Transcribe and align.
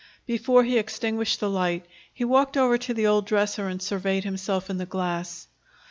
Before 0.25 0.63
he 0.63 0.79
extinguished 0.79 1.39
the 1.39 1.47
light, 1.47 1.85
he 2.11 2.25
walked 2.25 2.57
over 2.57 2.75
to 2.75 2.91
the 2.91 3.05
old 3.05 3.27
dresser 3.27 3.67
and 3.67 3.79
surveyed 3.79 4.23
himself 4.23 4.67
in 4.67 4.79
the 4.79 4.87
glass. 4.87 5.47